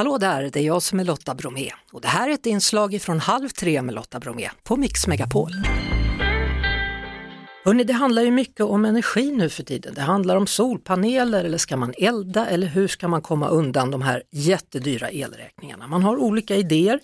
[0.00, 3.02] Hallå där, det är jag som är Lotta Bromé och det här är ett inslag
[3.02, 5.50] från Halv tre med Lotta Bromé på Mix Megapol.
[7.64, 9.94] Hörrni, det handlar ju mycket om energi nu för tiden.
[9.94, 14.02] Det handlar om solpaneler eller ska man elda eller hur ska man komma undan de
[14.02, 15.86] här jättedyra elräkningarna?
[15.86, 17.00] Man har olika idéer.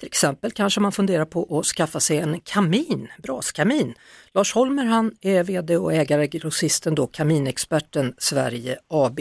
[0.00, 3.94] Till exempel kanske man funderar på att skaffa sig en kamin, braskamin.
[4.34, 9.20] Lars Holmer han är VD och ägare grossisten då Kaminexperten Sverige AB.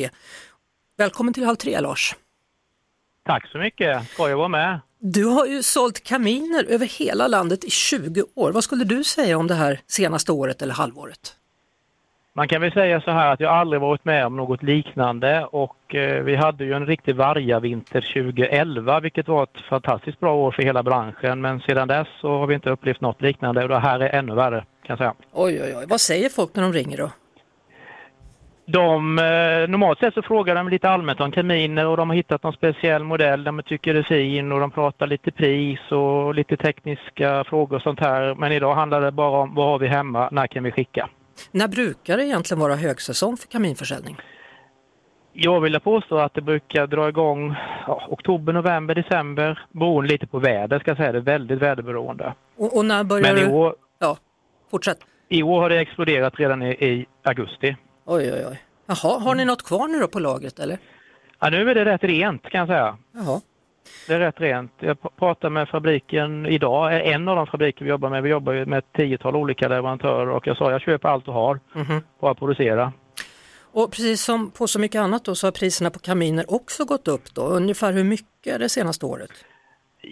[0.98, 2.16] Välkommen till Halv tre Lars!
[3.26, 4.80] Tack så mycket, skoj att vara med.
[5.00, 8.52] Du har ju sålt kaminer över hela landet i 20 år.
[8.52, 11.36] Vad skulle du säga om det här senaste året eller halvåret?
[12.34, 15.96] Man kan väl säga så här att jag aldrig varit med om något liknande och
[15.96, 20.64] eh, vi hade ju en riktig vargavinter 2011 vilket var ett fantastiskt bra år för
[20.64, 24.00] hela branschen men sedan dess så har vi inte upplevt något liknande och det här
[24.00, 25.14] är ännu värre kan jag säga.
[25.32, 25.86] Oj, oj, oj.
[25.88, 27.12] Vad säger folk när de ringer då?
[28.68, 32.44] De, eh, normalt sett så frågar de lite allmänt om kaminer och de har hittat
[32.44, 37.44] någon speciell modell de tycker är fin och de pratar lite pris och lite tekniska
[37.44, 38.36] frågor och sånt här.
[38.36, 41.10] Men idag handlar det bara om vad har vi hemma, när kan vi skicka?
[41.52, 44.18] När brukar det egentligen vara högsäsong för kaminförsäljning?
[45.34, 47.56] Jag vill påstå att det brukar dra igång
[47.88, 51.12] ja, oktober, november, december beroende lite på väder ska jag säga.
[51.12, 52.34] Det är väldigt väderberoende.
[52.58, 53.52] Och, och när börjar Men i du?
[53.52, 54.18] år, Ja,
[54.72, 54.98] fortsätt.
[55.30, 57.76] i år har det exploderat redan i, i augusti.
[58.06, 58.62] Oj, oj, oj.
[58.86, 60.78] Jaha, har ni något kvar nu då på lagret eller?
[61.40, 62.98] Ja, nu är det rätt rent kan jag säga.
[63.12, 63.42] Jaha.
[64.08, 64.72] Det är rätt rent.
[64.80, 68.24] Jag pr- pratade med fabriken idag, en av de fabriker vi jobbar med.
[68.24, 71.60] Vi jobbar med ett tiotal olika leverantörer och jag sa jag köper allt du har,
[71.74, 72.02] Mhm.
[72.22, 72.94] bara producera.
[73.72, 77.08] Och precis som på så mycket annat då så har priserna på kaminer också gått
[77.08, 77.42] upp då.
[77.42, 79.32] Ungefär hur mycket det senaste året?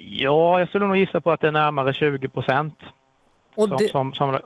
[0.10, 2.80] Ja, jag skulle nog gissa på att det är närmare 20 procent
[3.56, 4.40] Och som, det, som, som,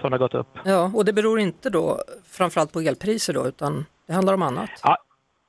[0.00, 0.58] som det har gått upp.
[0.64, 1.98] ja, och det beror inte då
[2.30, 4.70] framförallt på elpriser då utan det handlar om annat?
[4.82, 4.96] Ja,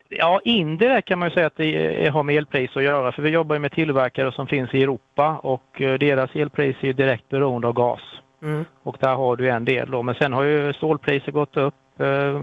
[0.10, 3.30] ja, indirekt kan man ju säga att det har med elpris att göra för vi
[3.30, 7.74] jobbar med tillverkare som finns i Europa och eh, deras elpris är direkt beroende av
[7.74, 8.02] gas.
[8.42, 8.66] Mm.
[8.84, 10.04] Och där har du en del då.
[10.04, 12.42] Men sen har ju stålpriser gått upp, eh,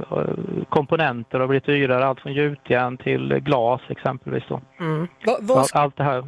[0.68, 4.44] komponenter har blivit dyrare, allt från gjutjärn till glas exempelvis.
[4.48, 4.60] Då.
[4.80, 5.08] Mm.
[5.26, 6.26] Vad, Så vad ska, Allt det här.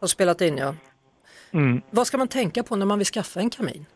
[0.00, 0.74] har spelat in ja.
[1.52, 1.82] Mm.
[1.90, 3.86] Vad ska man tänka på när man vill skaffa en kamin?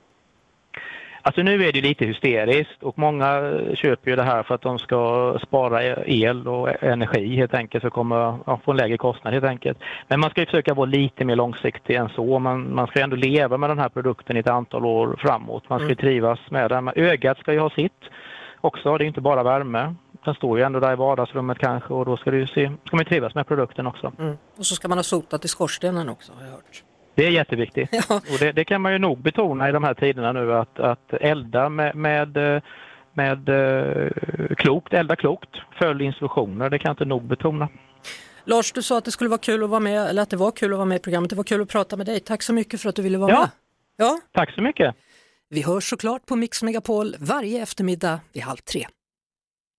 [1.26, 4.62] Alltså nu är det lite hysteriskt och många eh, köper ju det här för att
[4.62, 9.32] de ska spara el och energi helt enkelt att komma, ja, få en lägre kostnad
[9.32, 9.78] helt enkelt.
[10.08, 12.38] Men man ska försöka vara lite mer långsiktig än så.
[12.38, 15.68] Man, man ska ändå leva med den här produkten i ett antal år framåt.
[15.68, 16.90] Man ska ju trivas med den.
[16.96, 18.02] Ögat ska ju ha sitt
[18.60, 18.98] också.
[18.98, 19.94] Det är inte bara värme.
[20.24, 23.04] Den står ju ändå där i vardagsrummet kanske och då ska, ju se, ska man
[23.04, 24.12] ju trivas med produkten också.
[24.18, 24.36] Mm.
[24.58, 26.82] Och så ska man ha sotat i skorstenen också har jag hört.
[27.14, 27.88] Det är jätteviktigt.
[28.08, 28.14] Ja.
[28.16, 31.12] Och det, det kan man ju nog betona i de här tiderna nu att, att
[31.12, 32.62] elda med, med,
[33.12, 34.08] med eh,
[34.56, 37.68] klokt, elda klokt, följ instruktioner, det kan jag inte nog betona.
[38.44, 40.50] Lars, du sa att det skulle vara kul att vara med, eller att det var
[40.50, 41.30] kul att vara med i programmet.
[41.30, 42.20] Det var kul att prata med dig.
[42.20, 43.40] Tack så mycket för att du ville vara Ja.
[43.40, 43.48] med.
[43.96, 44.94] Ja, Tack så mycket!
[45.50, 48.86] vi hörs såklart på Mix Megapol varje eftermiddag vid halv tre.